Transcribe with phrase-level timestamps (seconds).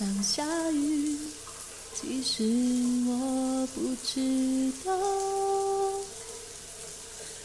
[0.00, 1.18] 想，下雨。
[1.94, 2.42] 其实
[3.06, 4.96] 我不知道，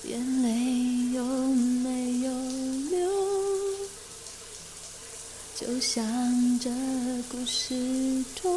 [0.06, 0.48] 眼泪
[1.14, 2.32] 有没有
[2.90, 3.12] 流？
[5.60, 6.02] 就像
[6.62, 6.70] 这
[7.30, 8.50] 故事中，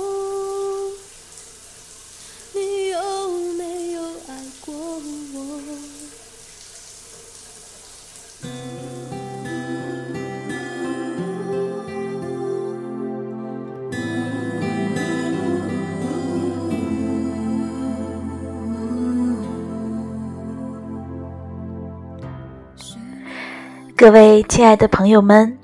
[23.98, 25.58] 各位亲爱的朋友们，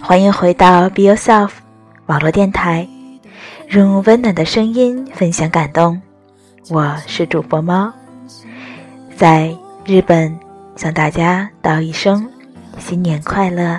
[0.00, 1.50] 欢迎回到 Be Yourself
[2.06, 2.88] 网络电台，
[3.68, 6.00] 用温暖的声音分享感动。
[6.70, 7.92] 我是主播猫，
[9.14, 9.54] 在
[9.84, 10.34] 日本
[10.74, 12.26] 向大家道一声
[12.78, 13.78] 新年快乐。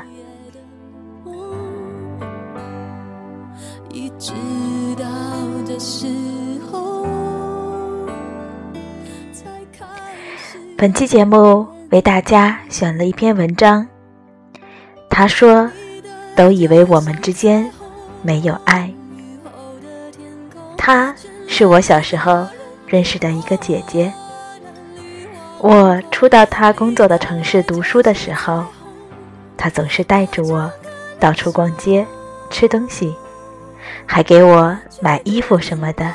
[3.92, 4.31] 一直
[4.95, 5.06] 到
[5.66, 6.06] 这时
[6.72, 7.03] 候，
[9.34, 9.88] 才开
[10.38, 13.88] 始本期节目为大家选了一篇文章。
[15.10, 15.70] 他说
[16.36, 17.70] ：“都以为我们之间
[18.22, 18.92] 没有爱。”
[20.78, 21.16] 她
[21.48, 22.46] 是我小时候
[22.86, 24.12] 认识的一个姐姐。
[25.60, 28.66] 我初到她工作的城市读书的时候，
[29.56, 30.72] 她总是带着我
[31.20, 32.06] 到处逛街、
[32.50, 33.16] 吃东西，
[34.06, 36.14] 还给我买衣服什么的。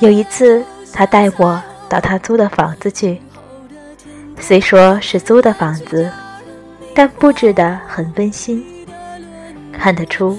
[0.00, 3.20] 有一次，她带我到她租的房子去，
[4.40, 6.10] 虽说是租的房子。
[6.92, 8.62] 但布置的很温馨，
[9.72, 10.36] 看得出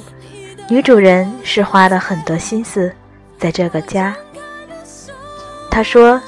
[0.69, 2.93] 女主人是花了很多心思
[3.39, 4.13] 在这个家。
[5.71, 6.21] 她说，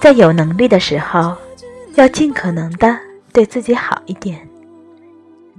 [0.00, 1.36] 在有能力的时候，
[1.94, 2.98] 要尽可能的
[3.30, 4.48] 对自己好一点，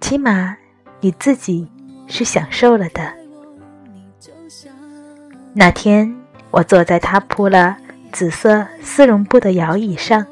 [0.02, 0.58] 起码
[1.00, 1.66] 你自己
[2.08, 3.13] 是享受了的。
[5.53, 6.13] 那天，
[6.50, 7.78] 我坐在她铺了
[8.12, 10.25] 紫色丝绒布的摇椅上，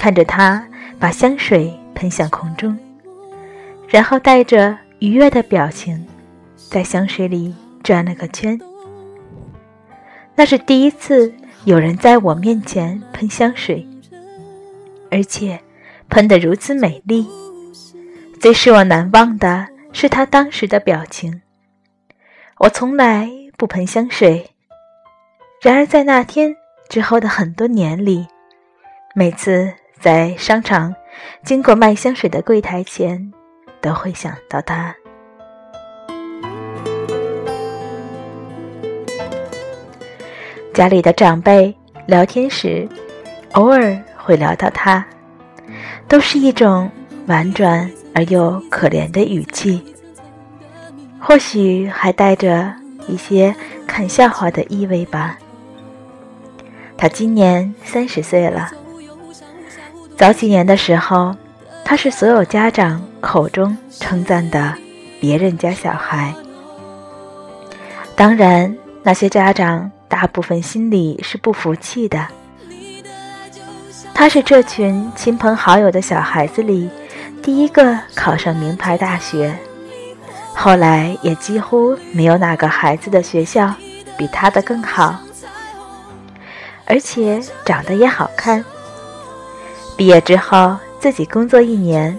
[0.00, 0.66] 看着他
[0.98, 1.76] 把香水。
[1.92, 2.78] 喷向空中，
[3.86, 6.02] 然后带着愉悦的表情，
[6.56, 8.58] 在香水里转了个圈。
[10.34, 11.30] 那是第一次
[11.66, 13.86] 有人在我面前喷香水，
[15.10, 15.60] 而且
[16.08, 17.28] 喷得如此美丽。
[18.40, 21.42] 最使我难忘的是他当时的表情。
[22.60, 23.28] 我从来
[23.58, 24.52] 不喷香水，
[25.60, 26.56] 然而在那天
[26.88, 28.26] 之后的很多年里，
[29.14, 30.94] 每次在商场。
[31.42, 33.32] 经过卖香水的柜台前，
[33.80, 34.94] 都会想到他。
[40.72, 41.74] 家里的长辈
[42.06, 42.88] 聊天时，
[43.52, 45.04] 偶尔会聊到他，
[46.08, 46.90] 都是一种
[47.26, 49.82] 婉转而又可怜的语气，
[51.18, 52.72] 或许还带着
[53.08, 53.54] 一些
[53.86, 55.38] 看笑话的意味吧。
[56.96, 58.70] 他今年三十岁了。
[60.20, 61.34] 早几年的时候，
[61.82, 64.74] 他是所有家长口中称赞的
[65.18, 66.34] 别人家小孩。
[68.14, 72.26] 当然，那些家长大部分心里是不服气的。
[74.12, 76.90] 他是这群亲朋好友的小孩子里
[77.42, 79.56] 第一个考上名牌大学，
[80.52, 83.72] 后来也几乎没有哪个孩子的学校
[84.18, 85.16] 比他的更好，
[86.84, 88.62] 而且长得也好看。
[90.00, 92.18] 毕业之后，自己工作一年，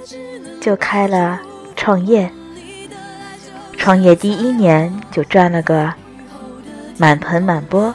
[0.61, 1.41] 就开了
[1.75, 2.31] 创业。
[3.75, 5.91] 创业第一年就赚了个
[6.99, 7.91] 满盆满钵。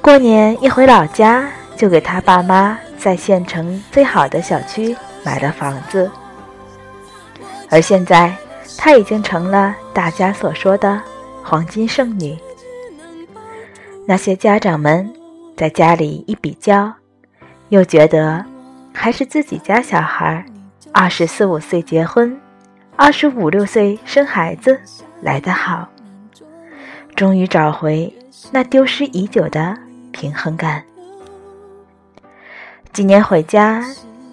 [0.00, 6.08] 过年一回老家，就给他爸妈在县城最好的小区买了房子。
[7.70, 8.32] 而现在，
[8.78, 11.02] 她已经成了大家所说的
[11.42, 12.38] 黄金剩女。
[14.06, 15.12] 那些家长们
[15.56, 17.01] 在家里一比较。
[17.72, 18.44] 又觉得，
[18.92, 20.44] 还是自己家小孩，
[20.92, 22.38] 二十四五岁结婚，
[22.96, 24.78] 二十五六岁生孩子
[25.22, 25.88] 来得好。
[27.16, 28.14] 终于找回
[28.50, 29.74] 那丢失已久的
[30.10, 30.84] 平衡感。
[32.92, 33.82] 今年回家，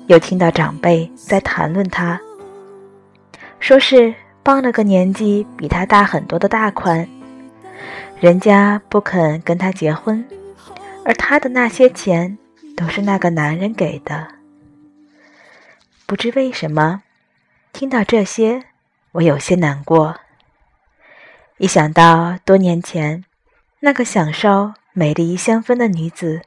[0.08, 2.20] 又听到长辈在谈论他，
[3.62, 4.14] 说是
[4.44, 7.08] 帮了个年纪比他大很多的大款，
[8.20, 10.22] 人家不肯跟他结婚，
[11.06, 12.38] 而他的那些钱。
[12.80, 14.26] 都是那个男人给的。
[16.06, 17.04] 不知为什么，
[17.74, 18.64] 听到这些，
[19.12, 20.16] 我有些难过。
[21.58, 23.26] 一想到多年前
[23.82, 26.42] 那个享受美丽香氛的女子，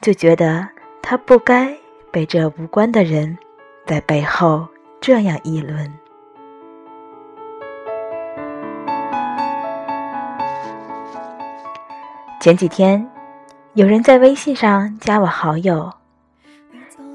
[0.00, 0.68] 就觉得
[1.00, 1.78] 她不该
[2.10, 3.38] 被这无关的人
[3.86, 4.66] 在背后
[5.00, 5.92] 这样议论。
[12.40, 13.09] 前几天，
[13.74, 15.92] 有人在微信上加我好友，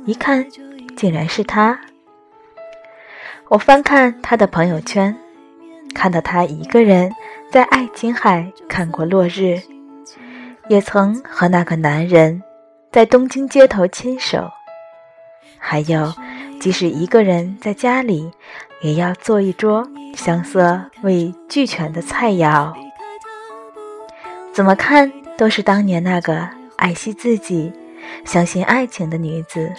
[0.06, 0.48] 一看，
[0.96, 1.78] 竟然是他。
[3.50, 5.14] 我翻看他的朋友圈，
[5.94, 7.14] 看到他一个人
[7.52, 9.60] 在爱琴海看过落日，
[10.70, 12.42] 也曾和那个男人
[12.90, 14.50] 在东京街头牵手，
[15.58, 16.14] 还有，
[16.62, 18.32] 即使一个人在家里，
[18.82, 19.86] 也要做一桌
[20.16, 22.74] 香色味俱全的菜肴。
[24.54, 26.48] 怎么看都是当年那个
[26.78, 27.72] 爱惜自己、
[28.24, 29.72] 相信爱情的女子。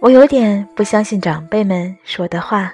[0.00, 2.72] 我有点不相信长辈们说的话。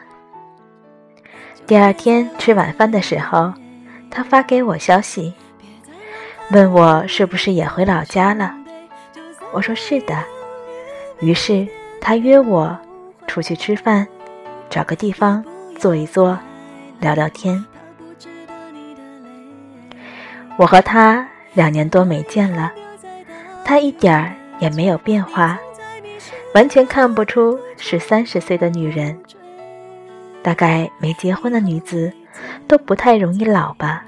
[1.66, 3.52] 第二天吃晚饭的时候，
[4.10, 5.32] 他发给我消息，
[6.50, 8.54] 问我是不是也回老家了。
[9.52, 10.24] 我说是的。
[11.20, 11.66] 于是
[12.00, 12.76] 他约我
[13.26, 14.06] 出去吃饭，
[14.68, 15.44] 找个地方
[15.76, 16.38] 坐一坐，
[16.98, 17.64] 聊聊天。
[20.60, 22.70] 我和他两年多没见了，
[23.64, 25.58] 他一点儿也没有变化，
[26.54, 29.18] 完全看不出是三十岁的女人。
[30.42, 32.12] 大概没结婚的女子
[32.68, 34.04] 都不太容易老吧，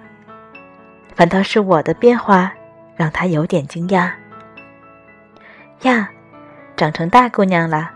[1.14, 2.52] 反倒是我的变化
[2.96, 4.10] 让他有点惊讶。
[5.84, 6.10] 呀，
[6.76, 7.90] 长成大姑娘了。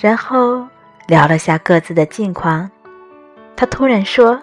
[0.00, 0.64] 然后
[1.08, 2.70] 聊了下各自的近况，
[3.56, 4.40] 他突然说。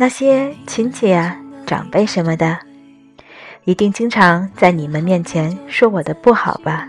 [0.00, 1.36] 那些亲戚啊、
[1.66, 2.56] 长辈什么的，
[3.64, 6.88] 一定经常在你们面前说我的不好吧？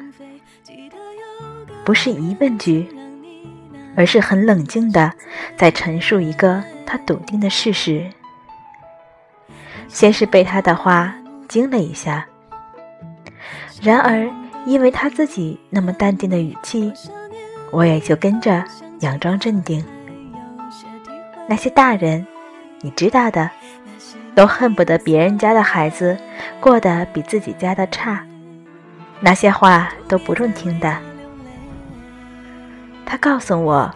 [1.83, 2.87] 不是疑问句，
[3.95, 5.11] 而是很冷静的
[5.57, 8.07] 在陈述一个他笃定的事实。
[9.87, 11.11] 先是被他的话
[11.47, 12.23] 惊了一下，
[13.81, 14.29] 然而
[14.67, 16.93] 因为他自己那么淡定的语气，
[17.71, 18.63] 我也就跟着
[18.99, 19.83] 佯装镇定。
[21.47, 22.23] 那些大人。
[22.81, 23.49] 你知道的，
[24.33, 26.17] 都恨不得别人家的孩子
[26.61, 28.25] 过得比自己家的差，
[29.19, 30.95] 那些话都不中听的。
[33.05, 33.93] 他告诉我，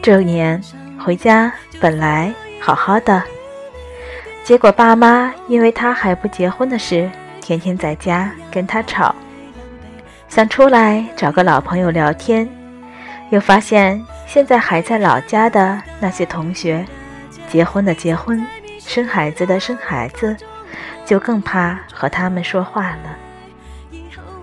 [0.00, 0.58] 这年
[0.98, 3.22] 回家本来好好的，
[4.42, 7.10] 结果爸妈因为他还不结婚的事，
[7.42, 9.14] 天天在家跟他吵，
[10.26, 12.48] 想出来找个老朋友聊天，
[13.28, 14.02] 又发现。
[14.26, 16.84] 现在还在老家的那些同学，
[17.48, 18.44] 结婚的结婚，
[18.80, 20.36] 生孩子的生孩子，
[21.04, 23.16] 就更怕和他们说话了。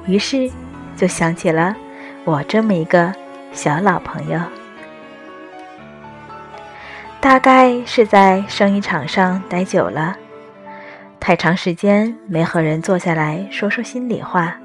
[0.05, 0.49] 于是，
[0.95, 1.75] 就想起了
[2.23, 3.13] 我这么一个
[3.51, 4.39] 小老朋友。
[7.19, 10.15] 大概是在生意场上待久了，
[11.19, 14.55] 太长时间没和人坐下来说说心里话，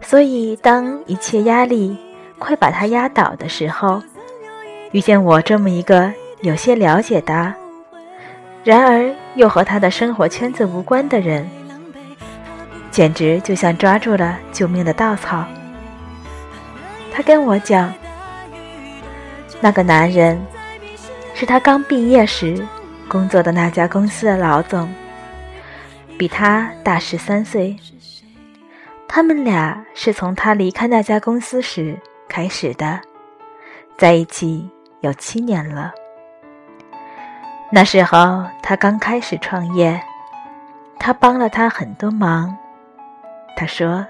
[0.00, 1.96] 所以当一切压力。
[2.38, 4.02] 快把他压倒的时候，
[4.92, 6.12] 遇见我这么一个
[6.42, 7.54] 有些了解他，
[8.62, 11.48] 然而又和他的生活圈子无关的人，
[12.90, 15.44] 简直就像抓住了救命的稻草。
[17.12, 17.92] 他跟我讲，
[19.60, 20.40] 那个男人
[21.34, 22.62] 是他刚毕业时
[23.08, 24.92] 工作的那家公司的老总，
[26.18, 27.74] 比他大十三岁。
[29.08, 31.98] 他们俩是从他离开那家公司时。
[32.28, 33.00] 开始的，
[33.96, 34.68] 在一起
[35.00, 35.92] 有七年了。
[37.72, 40.00] 那时候他刚开始创业，
[40.98, 42.56] 他帮了他很多忙。
[43.56, 44.06] 他说：“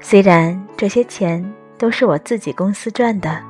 [0.00, 1.44] 虽然这些钱
[1.78, 3.40] 都是我自己公司赚的，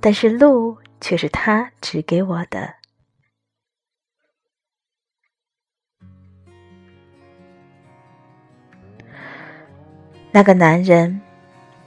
[0.00, 2.74] 但是路却是他指给我的。”
[10.36, 11.18] 那个男人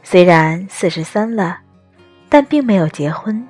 [0.02, 1.60] 虽然四十三了，
[2.30, 3.48] 但并没有结婚。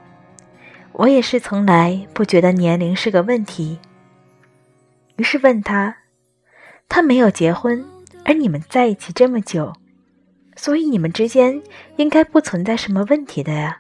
[0.92, 3.80] 我也是从来不觉得年龄是个问题。
[5.16, 5.96] 于是问他
[6.90, 7.82] ：“他没有结婚，
[8.26, 9.72] 而你们在一起这么久，
[10.58, 11.64] 所以你们之间
[11.96, 13.80] 应该不存在什么问题的呀？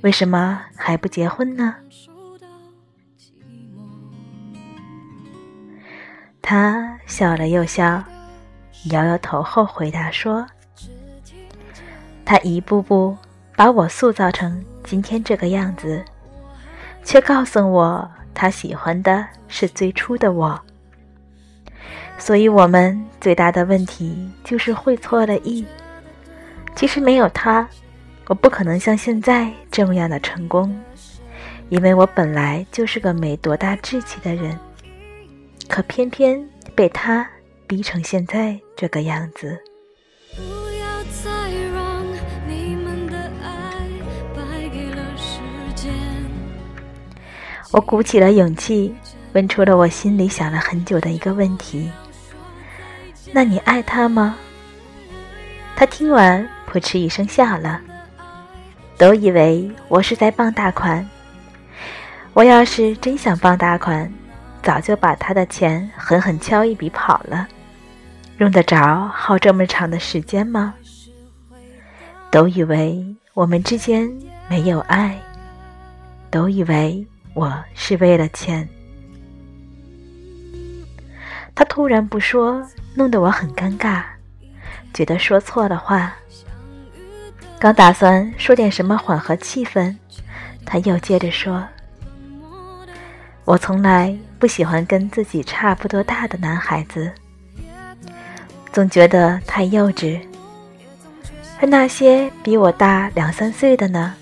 [0.00, 1.76] 为什么还不结婚呢？”
[6.42, 8.02] 他笑了又笑。
[8.90, 10.46] 摇摇头后回答说
[12.24, 13.16] ：“他一步步
[13.54, 16.02] 把我塑造成今天这个样子，
[17.04, 20.58] 却告诉我他喜欢的是最初的我。
[22.18, 25.64] 所以，我们最大的问题就是会错了意。
[26.74, 27.68] 其实没有他，
[28.28, 30.78] 我不可能像现在这么样的成功，
[31.68, 34.58] 因为我本来就是个没多大志气的人，
[35.68, 36.42] 可偏偏
[36.74, 37.28] 被他。”
[37.70, 39.56] 逼成现在这个样子。
[47.70, 48.92] 我鼓起了勇气，
[49.34, 51.88] 问出了我心里想了很久的一个问题
[53.30, 54.34] ：“那你爱他吗？”
[55.76, 57.80] 他听完，扑哧一声笑了。
[58.98, 61.08] 都以为我是在傍大款。
[62.32, 64.12] 我要是真想傍大款，
[64.60, 67.46] 早就把他的钱狠狠敲一笔跑了。
[68.40, 70.74] 用得着耗这么长的时间吗？
[72.30, 73.04] 都以为
[73.34, 74.10] 我们之间
[74.48, 75.20] 没有爱，
[76.30, 77.06] 都以为。
[77.32, 78.68] 我是为了钱。
[81.54, 82.66] 他突然不说，
[82.96, 84.02] 弄得我很尴尬，
[84.92, 86.12] 觉得说错了话。
[87.58, 89.96] 刚打算说点什么缓和气氛，
[90.66, 91.64] 他又接着说
[93.46, 97.12] ：“我从来不喜欢跟自己差不多大的男孩子，
[98.72, 100.20] 总觉得太幼稚。
[101.60, 104.14] 而那些比我大两三岁的呢？”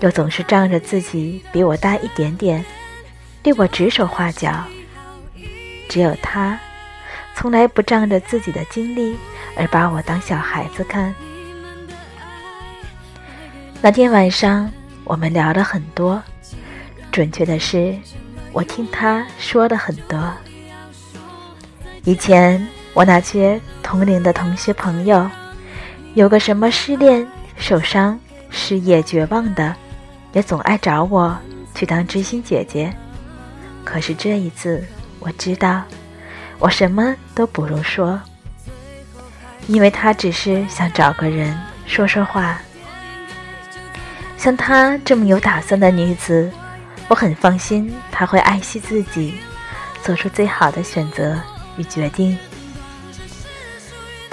[0.00, 2.62] 又总是仗着自己比我大一点点，
[3.42, 4.62] 对我指手画脚。
[5.88, 6.58] 只有他，
[7.34, 9.16] 从来不仗着自己的经历
[9.56, 11.14] 而把我当小孩子看。
[13.80, 14.70] 那天晚上，
[15.04, 16.22] 我们聊了很多，
[17.10, 17.96] 准确的是，
[18.52, 20.30] 我听他说了很多。
[22.04, 25.30] 以前我那些同龄的同学朋友，
[26.14, 29.76] 有个什么失恋、受伤、失业、绝望的。
[30.32, 31.36] 也总爱找我
[31.74, 32.90] 去当知心姐姐，
[33.84, 34.82] 可是这一次
[35.18, 35.82] 我知道，
[36.58, 38.18] 我什么都不用说，
[39.66, 41.54] 因为他只是想找个人
[41.86, 42.58] 说说话。
[44.38, 46.50] 像她这么有打算的女子，
[47.08, 49.34] 我很放心她会爱惜自己，
[50.02, 51.38] 做出最好的选择
[51.76, 52.38] 与决定。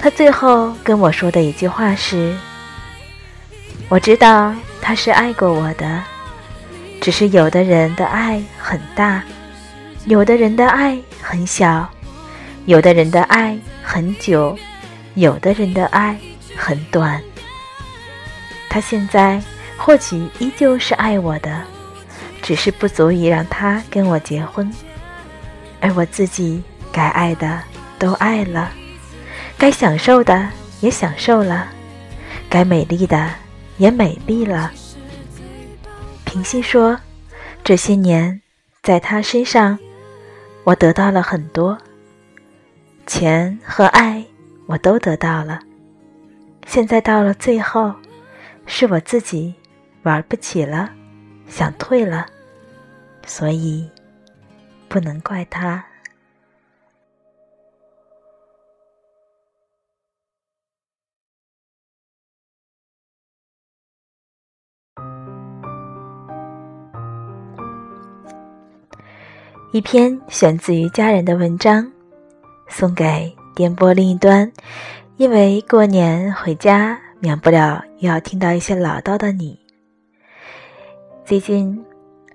[0.04, 2.36] 他最后跟我说的一句话是
[3.88, 6.02] ：“我知道。”他是爱过我的，
[7.00, 9.22] 只是有的人的爱很大，
[10.04, 11.88] 有的人的爱很小，
[12.66, 14.54] 有的人的爱很久，
[15.14, 16.14] 有的人的爱
[16.54, 17.18] 很短。
[18.68, 19.42] 他现在
[19.78, 21.62] 或许依旧是爱我的，
[22.42, 24.70] 只是不足以让他跟我结婚，
[25.80, 27.58] 而我自己该爱的
[27.98, 28.70] 都爱了，
[29.64, 30.46] 该享受的
[30.82, 31.68] 也享受了，
[32.50, 33.30] 该美丽的。
[33.78, 34.70] 也美丽了。
[36.26, 37.00] 平心说，
[37.64, 38.42] 这些年
[38.82, 39.78] 在他身上，
[40.64, 41.78] 我得到了很多，
[43.06, 44.22] 钱和爱
[44.66, 45.58] 我都得到了。
[46.66, 47.94] 现在到了最后，
[48.66, 49.54] 是我自己
[50.02, 50.90] 玩不起了，
[51.48, 52.26] 想退了，
[53.26, 53.90] 所以
[54.88, 55.82] 不能怪他。
[69.74, 71.90] 一篇选自于家人的文章，
[72.68, 74.48] 送给电波另一端，
[75.16, 79.58] 因为过年回家免不了又要听到一些唠叨的你。
[81.24, 81.84] 最近，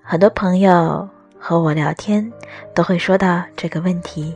[0.04, 1.08] 很多朋友
[1.40, 2.30] 和我聊天
[2.76, 4.36] 都会说到这个问题，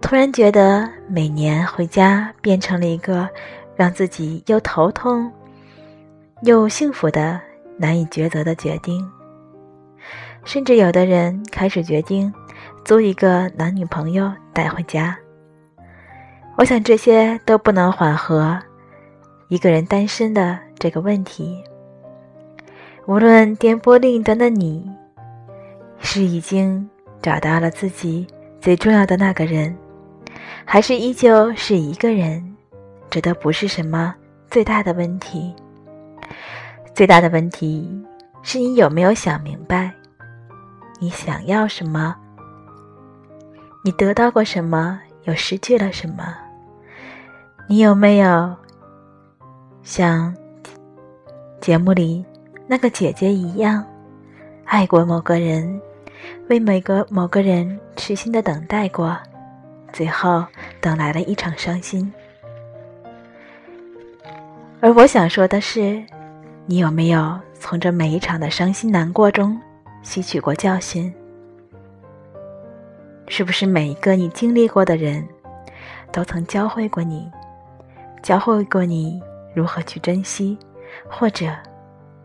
[0.00, 3.28] 突然觉得每年回家变成了一个
[3.74, 5.28] 让自己又头痛
[6.42, 7.40] 又幸福的
[7.76, 9.04] 难以抉择的决定。
[10.44, 12.32] 甚至有的人开始决定
[12.84, 15.16] 租一个男女朋友带回家。
[16.56, 18.58] 我想这些都不能缓和
[19.48, 21.62] 一个人单身的这个问题。
[23.06, 24.88] 无论颠簸另一端的你
[25.98, 26.88] 是已经
[27.20, 28.26] 找到了自己
[28.60, 29.74] 最重要的那个人，
[30.64, 32.54] 还是依旧是一个人，
[33.10, 34.14] 这都不是什么
[34.50, 35.54] 最大的问题。
[36.94, 37.88] 最大的问题
[38.42, 39.90] 是你有没有想明白。
[41.02, 42.14] 你想要什么？
[43.82, 45.00] 你得到过什么？
[45.24, 46.32] 又失去了什么？
[47.68, 48.54] 你有没有
[49.82, 50.32] 像
[51.60, 52.24] 节目里
[52.68, 53.84] 那个姐姐一样，
[54.64, 55.82] 爱过某个人，
[56.48, 59.18] 为每个某个人痴心的等待过，
[59.92, 60.46] 最后
[60.80, 62.12] 等来了一场伤心？
[64.80, 66.00] 而我想说的是，
[66.66, 69.60] 你有没有从这每一场的伤心难过中？
[70.02, 71.12] 吸取过教训，
[73.28, 75.26] 是不是每一个你经历过的人，
[76.12, 77.30] 都曾教会过你，
[78.22, 79.22] 教会过你
[79.54, 80.58] 如何去珍惜，
[81.08, 81.46] 或者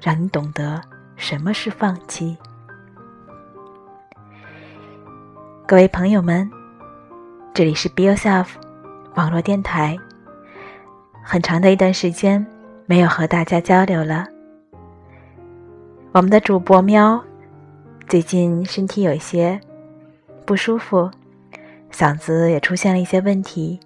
[0.01, 0.81] 让你懂得
[1.15, 2.36] 什么是放弃？
[5.67, 6.50] 各位朋友们，
[7.53, 8.48] 这里是 Be Yourself
[9.15, 9.98] 网络电台。
[11.24, 12.46] 很长的一段时间
[12.86, 14.25] 没有和大家交流了。
[16.13, 17.22] 我们的主播喵
[18.08, 19.60] 最近身体有一些
[20.46, 21.12] 不舒服，
[21.92, 23.78] 嗓子也出现了一些问题，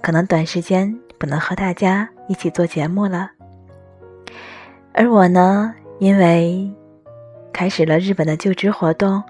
[0.00, 3.32] 可能短时间不能和大家一起做节目了。
[4.92, 6.72] 而我呢，因为
[7.52, 9.20] 开始了日本的就职活动，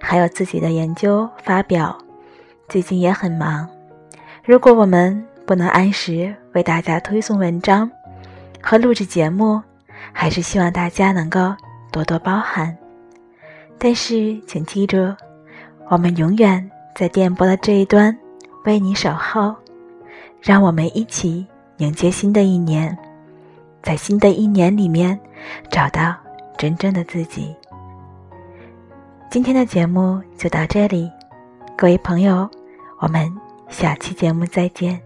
[0.00, 1.96] 还有自己的研究发表。
[2.68, 3.68] 最近也很忙，
[4.44, 7.88] 如果我们不能按时为大家推送文章
[8.60, 9.62] 和录制节目，
[10.12, 11.54] 还是希望大家能够
[11.92, 12.76] 多多包涵。
[13.84, 14.96] 但是请记住，
[15.90, 18.18] 我们永远在电波的这一端
[18.64, 19.54] 为你守候。
[20.40, 22.96] 让我们一起迎接新的一年，
[23.82, 25.20] 在新的一年里面
[25.68, 26.16] 找到
[26.56, 27.54] 真正的自己。
[29.30, 31.10] 今天的节目就到这里。
[31.76, 32.48] 各位朋友，
[33.00, 33.30] 我们
[33.68, 34.98] 下期节目再见。